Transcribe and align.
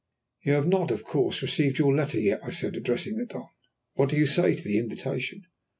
"You 0.41 0.53
have 0.53 0.67
not 0.67 0.89
of 0.89 1.03
course 1.03 1.43
received 1.43 1.77
your 1.77 1.95
letter 1.95 2.19
yet," 2.19 2.39
I 2.43 2.49
said, 2.49 2.75
addressing 2.75 3.17
the 3.17 3.27
Don. 3.27 3.49
"What 3.93 4.09
do 4.09 4.17
you 4.17 4.25
say 4.25 4.55
to 4.55 4.63
the 4.63 4.79
invitation?" 4.79 5.43